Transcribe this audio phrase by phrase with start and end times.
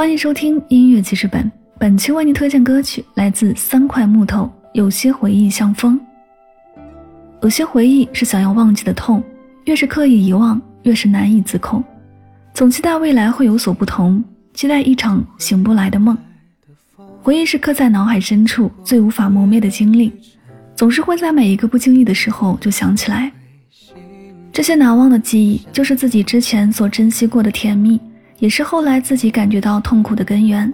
[0.00, 6.00] 欢迎收听音乐记事本，本期为您推荐歌曲来自三块木头，有些回忆像风。
[7.42, 9.22] 有些回忆是想要忘记的痛，
[9.66, 11.84] 越是刻意遗忘，越是难以自控。
[12.54, 14.24] 总期待未来会有所不同，
[14.54, 16.16] 期待一场醒不来的梦。
[17.20, 20.10] 回忆是刻在脑海深处最无法磨灭的经历，
[20.74, 23.30] 总是会在每一个不经意的时候就想起来。
[24.50, 28.00] 这些难忘的记忆，就是自己之前所珍惜过的甜蜜。
[28.40, 30.72] 也是后来自己感觉到痛苦的根源。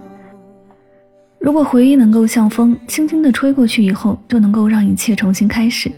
[1.37, 5.91] 如果回忆能够像风，轻轻地吹过去以后，就能够让一切重新开始，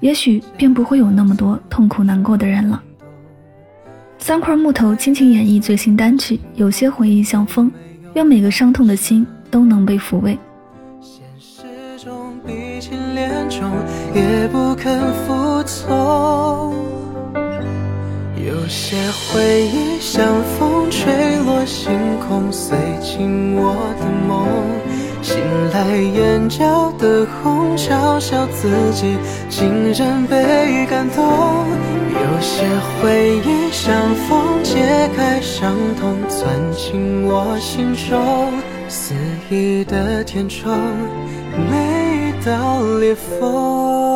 [0.00, 2.82] 也许便不会有那么多痛苦难过的人了。
[4.18, 7.70] 三块木头倾情演绎最新单曲，有些回忆像风，
[8.14, 10.36] 愿每个伤痛的心都能被抚慰。
[11.00, 11.62] 现实
[12.04, 12.34] 中
[13.48, 13.70] 中，
[14.14, 16.99] 也不肯服从。
[18.70, 24.46] 有些回忆像风吹落星空，碎进我的梦。
[25.20, 25.40] 醒
[25.72, 29.16] 来眼角的红，嘲笑自己
[29.48, 31.26] 竟然被感动。
[32.14, 32.62] 有些
[33.02, 38.52] 回忆像风解开伤痛，钻进我心中。
[38.88, 39.16] 肆
[39.50, 40.72] 意的填充
[41.68, 44.09] 每一道裂缝。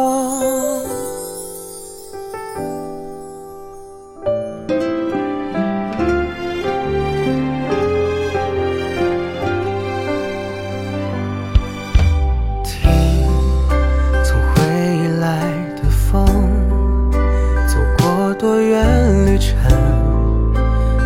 [18.44, 19.56] 多远旅程，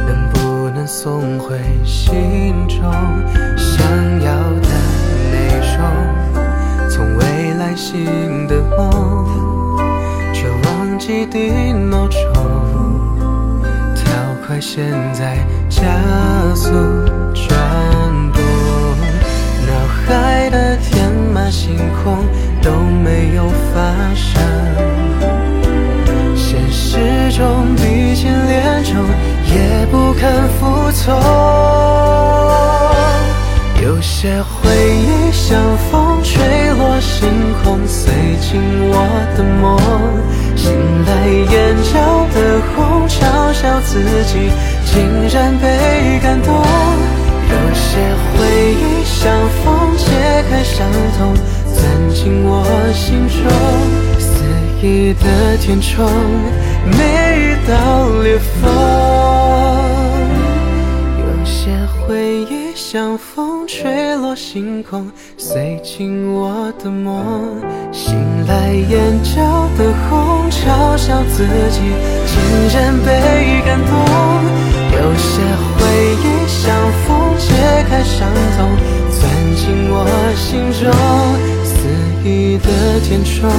[0.09, 2.81] 能不能送回心中
[3.57, 3.81] 想
[4.21, 4.69] 要的
[5.31, 5.37] 内
[5.77, 9.25] 容，从未来醒的梦，
[10.35, 12.19] 却忘记定闹钟，
[13.95, 14.05] 跳
[14.45, 15.85] 快现在加
[16.57, 16.73] 速
[17.33, 17.57] 转
[18.33, 18.43] 动，
[19.65, 22.17] 脑海的天马行空
[22.61, 22.73] 都
[23.05, 24.43] 没有发生，
[30.89, 31.15] 肯服从，
[33.83, 35.61] 有些回忆像
[35.91, 36.43] 风吹
[36.79, 37.29] 落星
[37.63, 38.11] 空，碎
[38.41, 38.95] 进我
[39.37, 39.79] 的梦。
[40.57, 40.73] 醒
[41.05, 41.93] 来眼角
[42.35, 42.37] 的
[42.75, 44.51] 红，嘲笑自己
[44.87, 46.55] 竟然被感动。
[47.51, 48.01] 有些
[48.33, 48.37] 回
[48.73, 49.31] 忆像
[49.63, 50.05] 风解
[50.49, 50.89] 开伤
[51.19, 51.35] 痛，
[51.75, 51.85] 钻
[52.15, 53.39] 进我心中，
[54.19, 54.27] 肆
[54.81, 56.07] 意的填充
[56.85, 56.97] 每
[57.43, 59.48] 一道裂缝。
[61.69, 61.75] 些
[62.07, 67.61] 回忆像风吹落星空，碎进我的梦。
[67.93, 68.15] 醒
[68.47, 69.43] 来眼角
[69.77, 71.81] 的红，嘲笑自己
[72.25, 72.35] 竟
[72.73, 73.93] 然被感动。
[74.97, 75.43] 有些
[75.77, 75.79] 回
[76.25, 76.75] 忆像
[77.05, 77.53] 风解
[77.87, 78.27] 开伤
[78.57, 78.59] 痛，
[79.13, 79.21] 钻
[79.55, 79.95] 进我
[80.37, 80.91] 心中，
[81.65, 81.77] 肆
[82.27, 82.67] 意的
[83.01, 83.51] 填充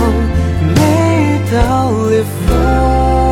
[0.74, 0.82] 每
[1.26, 3.29] 一道裂缝。